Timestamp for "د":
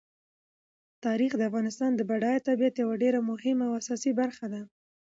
1.37-1.41, 1.95-2.01